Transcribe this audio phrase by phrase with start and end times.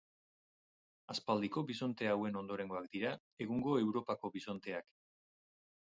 [1.15, 3.13] Aspaldiko bisonte hauen ondorengoak dira
[3.47, 4.93] egungo Europako bisonteak.